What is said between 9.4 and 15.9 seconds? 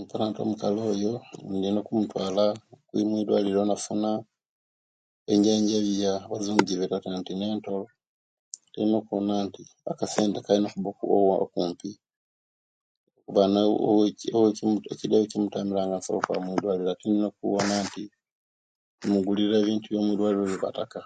nti akasente kalina okuba okumpi kuba owee owee ekida no owekimutamira